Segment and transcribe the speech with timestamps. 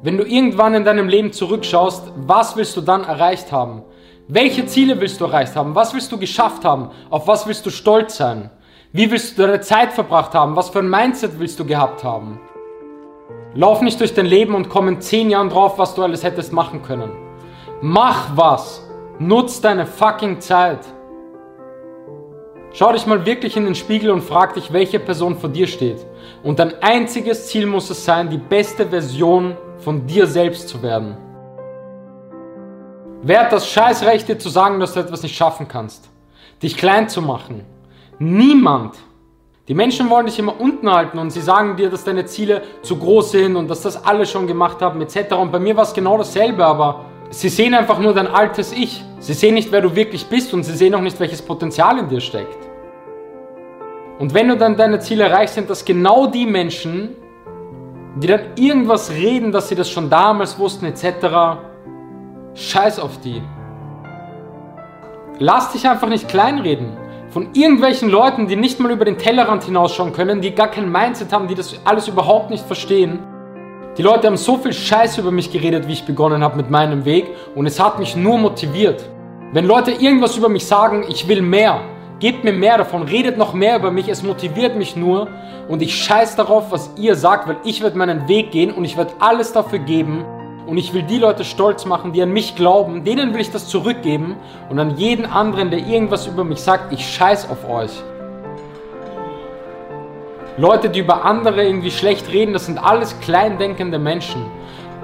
[0.00, 3.82] Wenn du irgendwann in deinem Leben zurückschaust, was willst du dann erreicht haben?
[4.28, 5.74] Welche Ziele willst du erreicht haben?
[5.74, 6.90] Was willst du geschafft haben?
[7.10, 8.50] Auf was willst du stolz sein?
[8.92, 10.54] Wie willst du deine Zeit verbracht haben?
[10.54, 12.38] Was für ein Mindset willst du gehabt haben?
[13.54, 16.52] Lauf nicht durch dein Leben und komm in zehn Jahren drauf, was du alles hättest
[16.52, 17.10] machen können.
[17.80, 18.88] Mach was.
[19.18, 20.80] Nutz deine fucking Zeit.
[22.72, 26.06] Schau dich mal wirklich in den Spiegel und frag dich, welche Person vor dir steht.
[26.44, 31.16] Und dein einziges Ziel muss es sein, die beste Version von dir selbst zu werden.
[33.22, 36.08] Wer hat das Scheißrecht, dir zu sagen, dass du etwas nicht schaffen kannst?
[36.62, 37.64] Dich klein zu machen?
[38.18, 38.96] Niemand.
[39.66, 42.96] Die Menschen wollen dich immer unten halten und sie sagen dir, dass deine Ziele zu
[42.96, 45.32] groß sind und dass das alle schon gemacht haben etc.
[45.32, 49.04] Und bei mir war es genau dasselbe, aber sie sehen einfach nur dein altes Ich.
[49.18, 52.08] Sie sehen nicht, wer du wirklich bist und sie sehen auch nicht, welches Potenzial in
[52.08, 52.56] dir steckt.
[54.18, 57.14] Und wenn du dann deine Ziele erreichst, sind das genau die Menschen,
[58.22, 61.60] die dann irgendwas reden, dass sie das schon damals wussten etc.
[62.54, 63.42] Scheiß auf die.
[65.38, 66.96] Lass dich einfach nicht kleinreden.
[67.30, 71.32] Von irgendwelchen Leuten, die nicht mal über den Tellerrand hinausschauen können, die gar kein Mindset
[71.32, 73.20] haben, die das alles überhaupt nicht verstehen.
[73.96, 77.04] Die Leute haben so viel Scheiß über mich geredet, wie ich begonnen habe mit meinem
[77.04, 79.04] Weg und es hat mich nur motiviert.
[79.52, 81.80] Wenn Leute irgendwas über mich sagen, ich will mehr,
[82.20, 85.28] Gebt mir mehr davon, redet noch mehr über mich, es motiviert mich nur
[85.68, 88.96] und ich scheiß darauf, was ihr sagt, weil ich werde meinen Weg gehen und ich
[88.96, 90.24] werde alles dafür geben
[90.66, 93.68] und ich will die Leute stolz machen, die an mich glauben, denen will ich das
[93.68, 94.34] zurückgeben
[94.68, 97.92] und an jeden anderen, der irgendwas über mich sagt, ich scheiß auf euch.
[100.56, 104.44] Leute, die über andere irgendwie schlecht reden, das sind alles kleindenkende Menschen.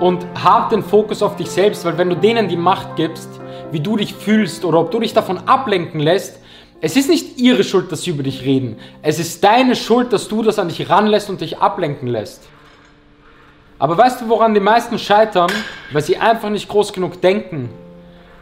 [0.00, 3.28] Und hab den Fokus auf dich selbst, weil wenn du denen die Macht gibst,
[3.70, 6.40] wie du dich fühlst oder ob du dich davon ablenken lässt,
[6.84, 8.76] es ist nicht ihre Schuld, dass sie über dich reden.
[9.00, 12.42] Es ist deine Schuld, dass du das an dich ranlässt und dich ablenken lässt.
[13.78, 15.50] Aber weißt du, woran die meisten scheitern?
[15.92, 17.70] Weil sie einfach nicht groß genug denken.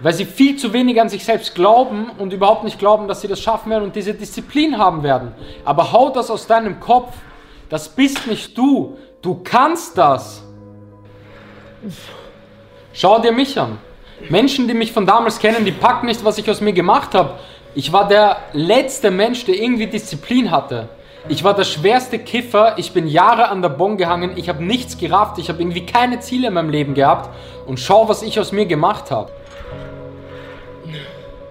[0.01, 3.29] Weil sie viel zu wenig an sich selbst glauben und überhaupt nicht glauben, dass sie
[3.29, 5.37] das schaffen werden und diese Disziplin haben werden.
[5.65, 7.15] Aber hau das aus deinem Kopf.
[7.69, 8.99] Das bist nicht du.
[9.23, 10.43] Du kannst das.
[12.93, 13.79] Schau dir mich an.
[14.29, 17.35] Menschen, die mich von damals kennen, die packen nicht, was ich aus mir gemacht habe.
[17.75, 20.89] Ich war der letzte Mensch, der irgendwie Disziplin hatte.
[21.29, 24.99] Ich war der schwerste Kiffer, ich bin Jahre an der Bon gehangen, ich habe nichts
[24.99, 27.31] gerafft, ich habe irgendwie keine Ziele in meinem Leben gehabt
[27.67, 29.31] und schau, was ich aus mir gemacht habe.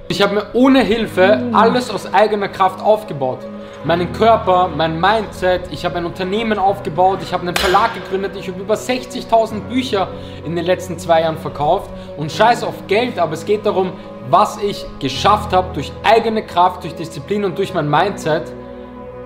[0.10, 3.40] Ich habe mir ohne Hilfe alles aus eigener Kraft aufgebaut.
[3.84, 8.48] Meinen Körper, mein Mindset, ich habe ein Unternehmen aufgebaut, ich habe einen Verlag gegründet, ich
[8.48, 10.10] habe über 60.000 Bücher
[10.46, 13.94] in den letzten zwei Jahren verkauft und scheiß auf Geld, aber es geht darum,
[14.30, 18.54] was ich geschafft habe durch eigene Kraft, durch Disziplin und durch mein Mindset.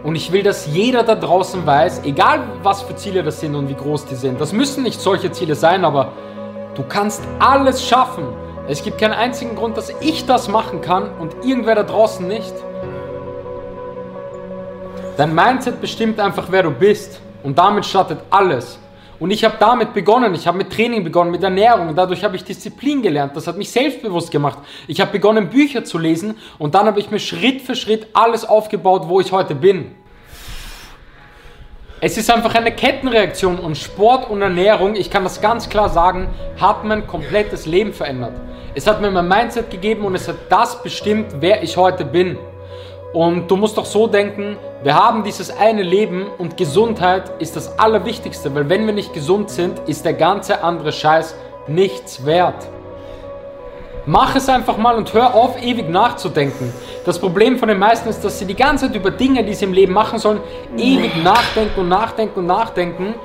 [0.04, 3.68] Und ich will, dass jeder da draußen weiß, egal was für Ziele das sind und
[3.68, 6.14] wie groß die sind, das müssen nicht solche Ziele sein, aber
[6.76, 8.24] du kannst alles schaffen.
[8.70, 12.54] Es gibt keinen einzigen Grund, dass ich das machen kann und irgendwer da draußen nicht.
[15.18, 17.22] Dein Mindset bestimmt einfach, wer du bist.
[17.44, 18.80] Und damit startet alles.
[19.18, 20.36] Und ich habe damit begonnen.
[20.36, 21.88] Ich habe mit Training begonnen, mit Ernährung.
[21.88, 23.36] Und dadurch habe ich Disziplin gelernt.
[23.36, 24.60] Das hat mich selbstbewusst gemacht.
[24.88, 26.38] Ich habe begonnen, Bücher zu lesen.
[26.58, 29.96] Und dann habe ich mir Schritt für Schritt alles aufgebaut, wo ich heute bin.
[32.02, 36.28] Es ist einfach eine Kettenreaktion und Sport und Ernährung, ich kann das ganz klar sagen,
[36.60, 38.34] hat mein komplettes Leben verändert.
[38.76, 42.38] Es hat mir mein Mindset gegeben und es hat das bestimmt, wer ich heute bin.
[43.16, 47.80] Und du musst doch so denken, wir haben dieses eine Leben und Gesundheit ist das
[47.80, 51.34] Allerwichtigste, weil wenn wir nicht gesund sind, ist der ganze andere Scheiß
[51.66, 52.68] nichts wert.
[54.06, 56.74] Mach es einfach mal und hör auf, ewig nachzudenken.
[57.06, 59.64] Das Problem von den meisten ist, dass sie die ganze Zeit über Dinge, die sie
[59.64, 60.42] im Leben machen sollen,
[60.76, 63.16] ewig nachdenken und nachdenken und nachdenken.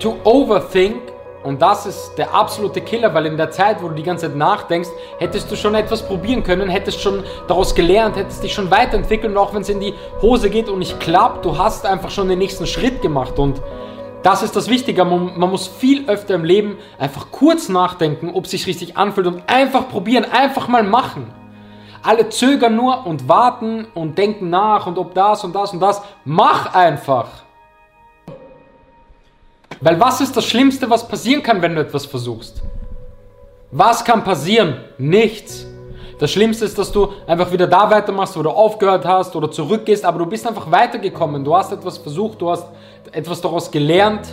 [0.00, 1.13] To overthink
[1.44, 4.36] und das ist der absolute Killer, weil in der Zeit, wo du die ganze Zeit
[4.36, 4.88] nachdenkst,
[5.18, 9.36] hättest du schon etwas probieren können, hättest schon daraus gelernt, hättest dich schon weiterentwickelt und
[9.36, 12.38] auch wenn es in die Hose geht und nicht klappt, du hast einfach schon den
[12.38, 13.60] nächsten Schritt gemacht und
[14.22, 15.04] das ist das Wichtige.
[15.04, 19.26] Man, man muss viel öfter im Leben einfach kurz nachdenken, ob es sich richtig anfühlt
[19.26, 21.30] und einfach probieren, einfach mal machen.
[22.02, 26.00] Alle zögern nur und warten und denken nach und ob das und das und das.
[26.24, 27.43] Mach einfach.
[29.84, 32.62] Weil was ist das Schlimmste, was passieren kann, wenn du etwas versuchst?
[33.70, 34.78] Was kann passieren?
[34.96, 35.66] Nichts.
[36.18, 40.06] Das Schlimmste ist, dass du einfach wieder da weitermachst, wo du aufgehört hast oder zurückgehst,
[40.06, 41.44] aber du bist einfach weitergekommen.
[41.44, 42.66] Du hast etwas versucht, du hast
[43.12, 44.26] etwas daraus gelernt.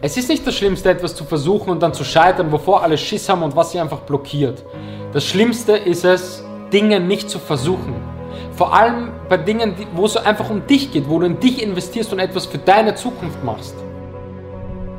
[0.00, 3.28] Es ist nicht das Schlimmste, etwas zu versuchen und dann zu scheitern, wovor alle Schiss
[3.28, 4.62] haben und was sie einfach blockiert.
[5.12, 8.13] Das Schlimmste ist es, Dinge nicht zu versuchen.
[8.52, 12.12] Vor allem bei Dingen, wo es einfach um dich geht, wo du in dich investierst
[12.12, 13.74] und etwas für deine Zukunft machst.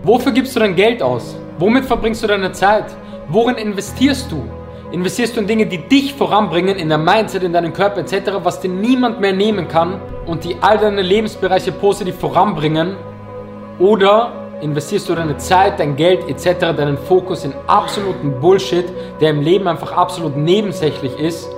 [0.04, 1.36] Wofür gibst du dein Geld aus?
[1.58, 2.86] Womit verbringst du deine Zeit?
[3.30, 4.44] Worin investierst du?
[4.92, 8.60] Investierst du in Dinge, die dich voranbringen, in dein Mindset, in deinen Körper etc., was
[8.60, 12.96] dir niemand mehr nehmen kann und die all deine Lebensbereiche positiv voranbringen?
[13.80, 18.86] Oder investierst du deine Zeit, dein Geld etc., deinen Fokus in absoluten Bullshit,
[19.20, 21.55] der im Leben einfach absolut nebensächlich ist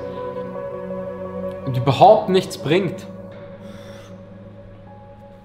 [1.67, 3.05] und überhaupt nichts bringt?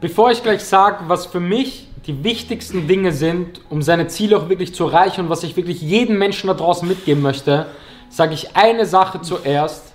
[0.01, 4.49] Bevor ich gleich sage, was für mich die wichtigsten Dinge sind, um seine Ziele auch
[4.49, 7.67] wirklich zu erreichen und was ich wirklich jedem Menschen da draußen mitgeben möchte,
[8.09, 9.93] sage ich eine Sache zuerst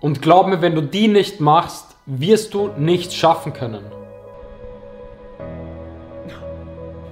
[0.00, 3.84] und glaub mir, wenn du die nicht machst, wirst du nichts schaffen können.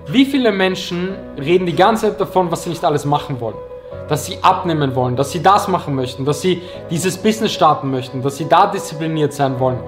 [0.08, 3.67] Wie viele Menschen reden die ganze Zeit davon, was sie nicht alles machen wollen?
[4.08, 8.22] Dass sie abnehmen wollen, dass sie das machen möchten, dass sie dieses Business starten möchten,
[8.22, 9.78] dass sie da diszipliniert sein wollen.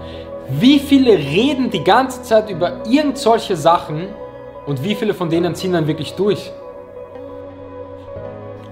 [0.49, 4.09] Wie viele reden die ganze Zeit über irgend solche Sachen
[4.67, 6.53] und wie viele von denen ziehen dann wirklich durch?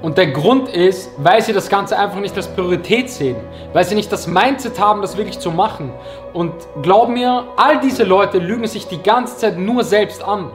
[0.01, 3.37] Und der Grund ist, weil sie das Ganze einfach nicht als Priorität sehen,
[3.73, 5.93] weil sie nicht das Mindset haben, das wirklich zu machen.
[6.33, 6.53] Und
[6.83, 10.53] glaub mir, all diese Leute lügen sich die ganze Zeit nur selbst an.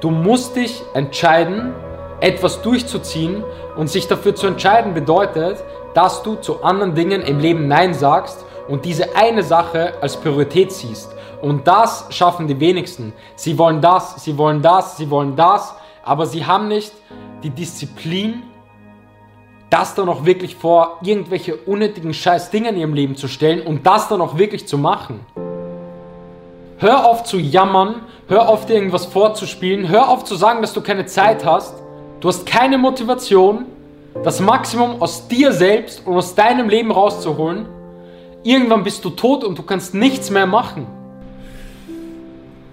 [0.00, 1.74] Du musst dich entscheiden,
[2.20, 3.44] etwas durchzuziehen
[3.76, 5.62] und sich dafür zu entscheiden bedeutet,
[5.94, 10.72] dass du zu anderen Dingen im Leben Nein sagst und diese eine Sache als Priorität
[10.72, 11.14] siehst.
[11.42, 13.12] Und das schaffen die wenigsten.
[13.34, 15.74] Sie wollen das, sie wollen das, sie wollen das,
[16.04, 16.92] aber sie haben nicht
[17.42, 18.42] die Disziplin,
[19.70, 23.86] das dann auch wirklich vor irgendwelche unnötigen scheiß Dinge in ihrem Leben zu stellen und
[23.86, 25.20] das dann auch wirklich zu machen.
[26.78, 30.80] Hör auf zu jammern, hör auf dir irgendwas vorzuspielen, hör auf zu sagen, dass du
[30.80, 31.79] keine Zeit hast.
[32.20, 33.64] Du hast keine Motivation,
[34.22, 37.66] das Maximum aus dir selbst und aus deinem Leben rauszuholen.
[38.42, 40.86] Irgendwann bist du tot und du kannst nichts mehr machen.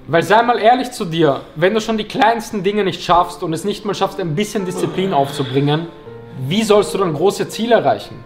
[0.08, 3.54] Weil sei mal ehrlich zu dir, wenn du schon die kleinsten Dinge nicht schaffst und
[3.54, 5.88] es nicht mal schaffst, ein bisschen Disziplin aufzubringen,
[6.48, 8.24] wie sollst du dann große Ziele erreichen?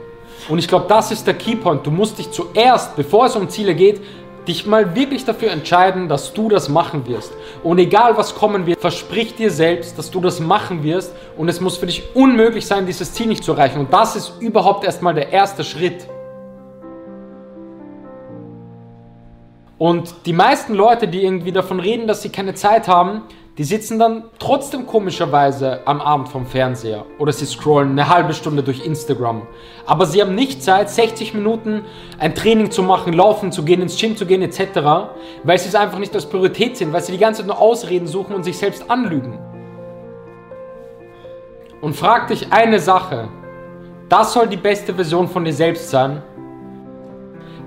[0.50, 1.86] Und ich glaube, das ist der Keypoint.
[1.86, 4.02] Du musst dich zuerst, bevor es um Ziele geht,
[4.48, 7.32] dich mal wirklich dafür entscheiden, dass du das machen wirst.
[7.64, 11.14] Und egal was kommen wird, versprich dir selbst, dass du das machen wirst.
[11.38, 13.80] Und es muss für dich unmöglich sein, dieses Ziel nicht zu erreichen.
[13.80, 16.08] Und das ist überhaupt erstmal der erste Schritt.
[19.78, 23.24] Und die meisten Leute, die irgendwie davon reden, dass sie keine Zeit haben,
[23.58, 28.64] die sitzen dann trotzdem komischerweise am Abend vom Fernseher oder sie scrollen eine halbe Stunde
[28.64, 29.44] durch Instagram.
[29.86, 31.84] Aber sie haben nicht Zeit, 60 Minuten
[32.18, 35.12] ein Training zu machen, laufen zu gehen, ins Gym zu gehen etc.,
[35.44, 38.08] weil sie es einfach nicht als Priorität sehen, weil sie die ganze Zeit nur Ausreden
[38.08, 39.38] suchen und sich selbst anlügen.
[41.82, 43.28] Und frag dich eine Sache.
[44.08, 46.22] Das soll die beste Version von dir selbst sein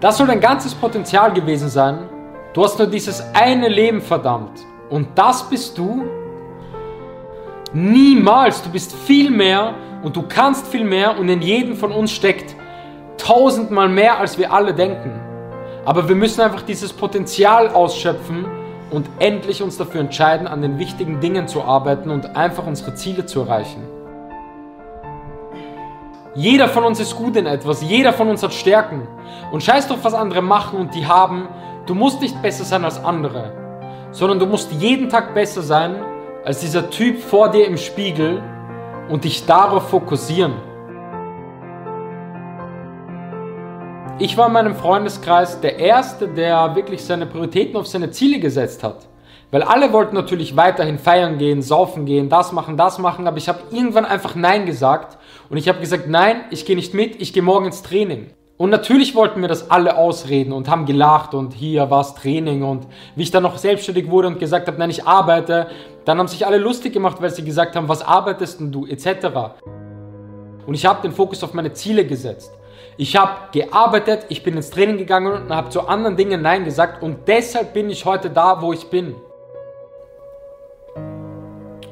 [0.05, 2.11] das soll dein ganzes Potenzial gewesen sein.
[2.53, 4.67] Du hast nur dieses eine Leben verdammt.
[4.95, 6.05] Und das bist du?
[7.73, 8.63] Niemals.
[8.63, 9.75] Du bist viel mehr
[10.05, 12.55] und du kannst viel mehr und in jedem von uns steckt
[13.19, 15.21] tausendmal mehr, als wir alle denken.
[15.85, 18.47] Aber wir müssen einfach dieses Potenzial ausschöpfen
[18.93, 23.27] und endlich uns dafür entscheiden, an den wichtigen Dingen zu arbeiten und einfach unsere Ziele
[23.27, 23.83] zu erreichen.
[26.37, 29.09] Jeder von uns ist gut in etwas, jeder von uns hat Stärken.
[29.51, 31.49] Und scheiß doch, was andere machen und die haben.
[31.87, 33.64] Du musst nicht besser sein als andere,
[34.15, 35.97] sondern du musst jeden Tag besser sein
[36.45, 38.43] als dieser Typ vor dir im Spiegel
[39.11, 40.55] und dich darauf fokussieren.
[44.21, 48.85] Ich war in meinem Freundeskreis der Erste, der wirklich seine Prioritäten auf seine Ziele gesetzt
[48.85, 49.09] hat.
[49.51, 53.49] Weil alle wollten natürlich weiterhin feiern gehen, saufen gehen, das machen, das machen, aber ich
[53.49, 55.19] habe irgendwann einfach Nein gesagt
[55.51, 58.31] und ich habe gesagt, nein, ich gehe nicht mit, ich gehe morgen ins Training.
[58.57, 62.63] Und natürlich wollten mir das alle ausreden und haben gelacht und hier war es Training
[62.63, 65.67] und wie ich dann noch selbstständig wurde und gesagt habe, nein, ich arbeite,
[66.05, 69.27] dann haben sich alle lustig gemacht, weil sie gesagt haben, was arbeitest denn du etc.
[70.67, 72.53] Und ich habe den Fokus auf meine Ziele gesetzt.
[72.97, 77.03] Ich habe gearbeitet, ich bin ins Training gegangen und habe zu anderen Dingen Nein gesagt
[77.03, 79.17] und deshalb bin ich heute da, wo ich bin.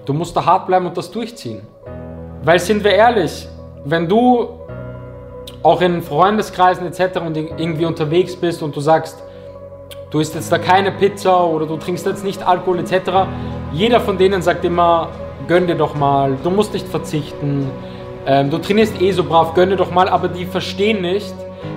[0.05, 1.67] Du musst da hart bleiben und das durchziehen.
[2.45, 3.49] Weil sind wir ehrlich,
[3.85, 4.62] wenn du
[5.63, 7.19] auch in Freundeskreisen etc.
[7.25, 9.23] und irgendwie unterwegs bist und du sagst,
[10.11, 13.27] du isst jetzt da keine Pizza oder du trinkst jetzt nicht Alkohol etc.,
[13.73, 15.09] jeder von denen sagt immer,
[15.49, 17.71] gönn dir doch mal, du musst nicht verzichten,
[18.27, 21.35] ähm, du trainierst eh so brav, gönn dir doch mal, aber die verstehen nicht,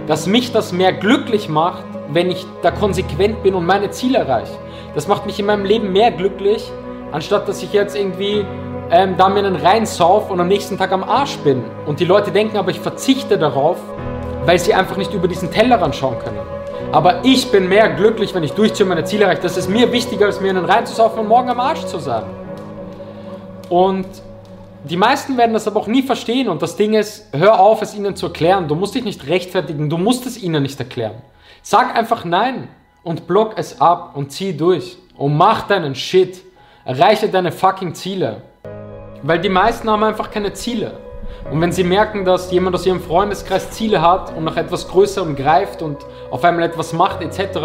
[0.07, 4.53] dass mich das mehr glücklich macht, wenn ich da konsequent bin und meine Ziele erreiche.
[4.93, 6.69] Das macht mich in meinem Leben mehr glücklich,
[7.11, 8.45] anstatt dass ich jetzt irgendwie
[8.91, 11.63] ähm, da mir einen reinsauf und am nächsten Tag am Arsch bin.
[11.85, 13.77] Und die Leute denken aber, ich verzichte darauf,
[14.45, 16.39] weil sie einfach nicht über diesen Tellerrand schauen können.
[16.91, 19.41] Aber ich bin mehr glücklich, wenn ich durchziehe und meine Ziele erreiche.
[19.41, 22.23] Das ist mir wichtiger, als mir einen reinzusaufen und morgen am Arsch zu sein.
[23.69, 24.05] Und
[24.83, 26.47] die meisten werden das aber auch nie verstehen.
[26.47, 28.67] Und das Ding ist, hör auf, es ihnen zu erklären.
[28.67, 31.15] Du musst dich nicht rechtfertigen, du musst es ihnen nicht erklären.
[31.63, 32.67] Sag einfach nein
[33.03, 34.97] und block es ab und zieh durch.
[35.17, 36.43] Und mach deinen Shit.
[36.85, 38.43] Erreiche deine fucking Ziele.
[39.25, 40.99] Weil die meisten haben einfach keine Ziele.
[41.51, 45.35] Und wenn sie merken, dass jemand aus ihrem Freundeskreis Ziele hat und nach etwas Größerem
[45.35, 45.97] greift und
[46.29, 47.59] auf einmal etwas macht etc.,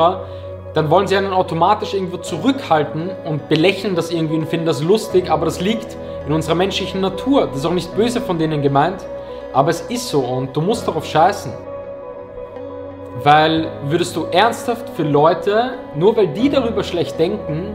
[0.72, 5.30] dann wollen sie einen automatisch irgendwo zurückhalten und belächeln das irgendwie und finden das lustig,
[5.30, 7.48] aber das liegt in unserer menschlichen Natur.
[7.48, 9.04] Das ist auch nicht böse von denen gemeint,
[9.52, 11.52] aber es ist so und du musst darauf scheißen.
[13.22, 17.74] Weil würdest du ernsthaft für Leute, nur weil die darüber schlecht denken,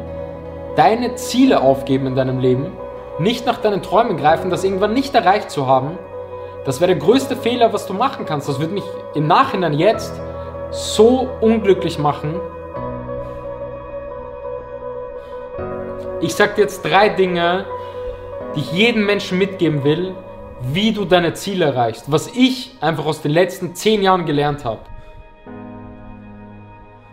[0.75, 2.72] deine Ziele aufgeben in deinem Leben,
[3.20, 5.98] nicht nach deinen Träumen greifen, das irgendwann nicht erreicht zu haben,
[6.66, 8.50] das wäre der größte Fehler, was du machen kannst.
[8.50, 10.20] Das würde mich im Nachhinein jetzt
[10.72, 12.40] so unglücklich machen.
[16.22, 17.66] Ich sage dir jetzt drei Dinge,
[18.56, 20.16] die ich jedem Menschen mitgeben will,
[20.62, 22.12] wie du deine Ziele erreichst.
[22.12, 24.80] Was ich einfach aus den letzten zehn Jahren gelernt habe.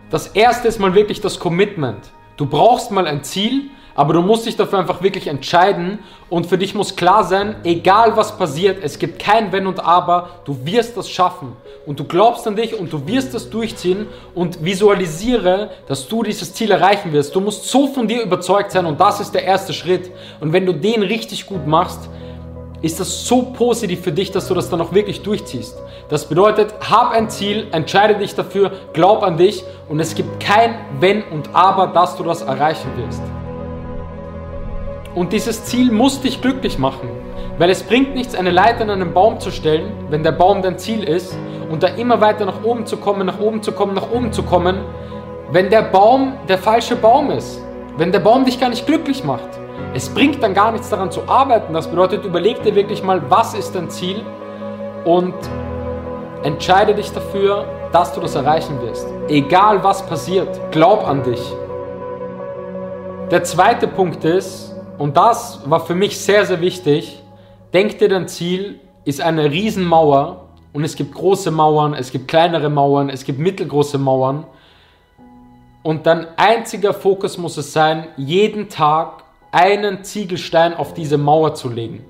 [0.09, 2.11] Das erste ist mal wirklich das Commitment.
[2.37, 6.57] Du brauchst mal ein Ziel, aber du musst dich dafür einfach wirklich entscheiden und für
[6.57, 10.97] dich muss klar sein, egal was passiert, es gibt kein Wenn und Aber, du wirst
[10.97, 11.53] das schaffen
[11.85, 16.53] und du glaubst an dich und du wirst das durchziehen und visualisiere, dass du dieses
[16.53, 17.35] Ziel erreichen wirst.
[17.35, 20.09] Du musst so von dir überzeugt sein und das ist der erste Schritt
[20.39, 22.09] und wenn du den richtig gut machst,
[22.81, 25.77] ist das so positiv für dich, dass du das dann auch wirklich durchziehst.
[26.09, 30.75] Das bedeutet, hab ein Ziel, entscheide dich dafür, glaub an dich und es gibt kein
[30.99, 33.21] Wenn und Aber, dass du das erreichen wirst.
[35.15, 37.07] Und dieses Ziel muss dich glücklich machen,
[37.57, 40.77] weil es bringt nichts, eine Leiter an einen Baum zu stellen, wenn der Baum dein
[40.77, 41.35] Ziel ist,
[41.69, 44.43] und da immer weiter nach oben zu kommen, nach oben zu kommen, nach oben zu
[44.43, 44.77] kommen,
[45.51, 47.59] wenn der Baum der falsche Baum ist,
[47.97, 49.49] wenn der Baum dich gar nicht glücklich macht.
[49.95, 51.73] Es bringt dann gar nichts daran zu arbeiten.
[51.73, 54.23] Das bedeutet, überleg dir wirklich mal, was ist dein Ziel
[55.05, 55.33] und
[56.43, 59.07] entscheide dich dafür, dass du das erreichen wirst.
[59.27, 61.41] Egal was passiert, glaub an dich.
[63.31, 67.21] Der zweite Punkt ist, und das war für mich sehr, sehr wichtig.
[67.73, 72.69] Denk dir, dein Ziel ist eine Riesenmauer und es gibt große Mauern, es gibt kleinere
[72.69, 74.45] Mauern, es gibt mittelgroße Mauern.
[75.81, 81.69] Und dein einziger Fokus muss es sein, jeden Tag einen Ziegelstein auf diese Mauer zu
[81.69, 82.05] legen.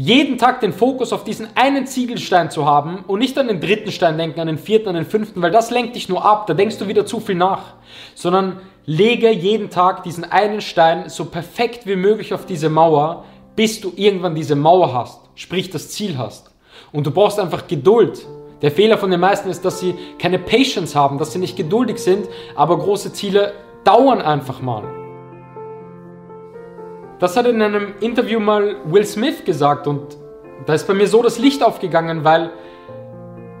[0.00, 3.90] Jeden Tag den Fokus auf diesen einen Ziegelstein zu haben und nicht an den dritten
[3.90, 6.54] Stein denken, an den vierten, an den fünften, weil das lenkt dich nur ab, da
[6.54, 7.74] denkst du wieder zu viel nach,
[8.14, 13.24] sondern lege jeden Tag diesen einen Stein so perfekt wie möglich auf diese Mauer,
[13.56, 16.54] bis du irgendwann diese Mauer hast, sprich das Ziel hast.
[16.92, 18.24] Und du brauchst einfach Geduld.
[18.62, 21.98] Der Fehler von den meisten ist, dass sie keine Patience haben, dass sie nicht geduldig
[21.98, 23.52] sind, aber große Ziele
[23.82, 24.97] dauern einfach mal.
[27.18, 30.16] Das hat in einem Interview mal Will Smith gesagt und
[30.66, 32.50] da ist bei mir so das Licht aufgegangen, weil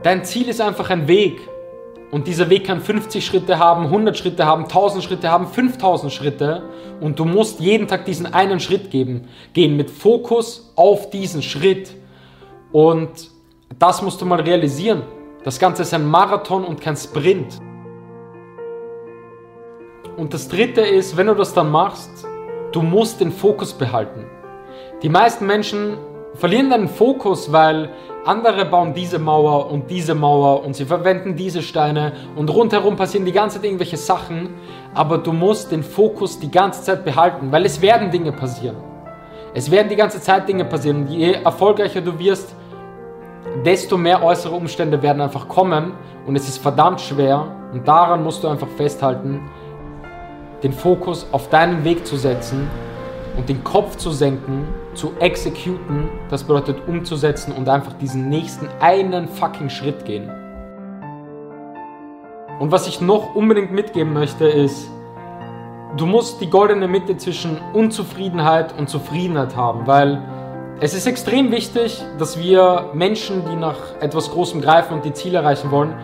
[0.04, 1.40] dein Ziel ist einfach ein Weg.
[2.10, 6.62] Und dieser Weg kann 50 Schritte haben, 100 Schritte haben, 1000 Schritte haben, 5000 Schritte.
[7.00, 11.90] Und du musst jeden Tag diesen einen Schritt geben, gehen mit Fokus auf diesen Schritt.
[12.72, 13.10] Und
[13.78, 15.02] das musst du mal realisieren.
[15.44, 17.58] Das Ganze ist ein Marathon und kein Sprint.
[20.16, 22.26] Und das Dritte ist, wenn du das dann machst,
[22.72, 24.26] du musst den Fokus behalten.
[25.02, 25.96] Die meisten Menschen
[26.34, 27.90] verlieren dann den Fokus, weil
[28.24, 33.24] andere bauen diese Mauer und diese Mauer und sie verwenden diese Steine und rundherum passieren
[33.24, 34.54] die ganze Zeit irgendwelche Sachen,
[34.94, 38.76] aber du musst den Fokus die ganze Zeit behalten, weil es werden Dinge passieren.
[39.54, 41.08] Es werden die ganze Zeit Dinge passieren.
[41.08, 42.54] Je erfolgreicher du wirst,
[43.64, 45.92] desto mehr äußere Umstände werden einfach kommen.
[46.26, 47.46] Und es ist verdammt schwer.
[47.72, 49.40] Und daran musst du einfach festhalten,
[50.62, 52.68] den Fokus auf deinen Weg zu setzen
[53.36, 59.28] und den Kopf zu senken, zu exekuten, das bedeutet umzusetzen und einfach diesen nächsten einen
[59.28, 60.30] fucking Schritt gehen.
[62.58, 64.90] Und was ich noch unbedingt mitgeben möchte ist,
[65.96, 70.20] du musst die goldene Mitte zwischen Unzufriedenheit und Zufriedenheit haben, weil
[70.80, 75.38] es ist extrem wichtig, dass wir Menschen, die nach etwas Großem greifen und die Ziele
[75.38, 75.94] erreichen wollen,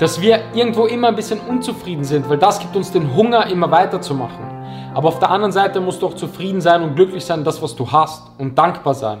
[0.00, 3.70] dass wir irgendwo immer ein bisschen unzufrieden sind, weil das gibt uns den Hunger, immer
[3.70, 4.42] weiterzumachen.
[4.94, 7.76] Aber auf der anderen Seite musst du auch zufrieden sein und glücklich sein, das, was
[7.76, 9.18] du hast und dankbar sein.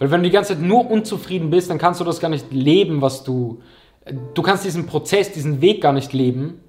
[0.00, 2.52] Weil wenn du die ganze Zeit nur unzufrieden bist, dann kannst du das gar nicht
[2.52, 3.60] leben, was du,
[4.34, 6.64] du kannst diesen Prozess, diesen Weg gar nicht leben.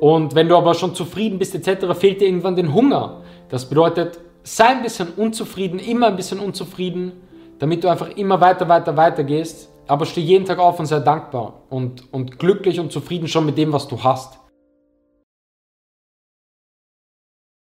[0.00, 3.22] Und wenn du aber schon zufrieden bist etc., fehlt dir irgendwann den Hunger.
[3.48, 7.12] Das bedeutet, sei ein bisschen unzufrieden, immer ein bisschen unzufrieden,
[7.60, 9.70] damit du einfach immer weiter, weiter, weiter gehst.
[9.88, 13.58] Aber steh jeden Tag auf und sei dankbar und, und glücklich und zufrieden schon mit
[13.58, 14.38] dem, was du hast.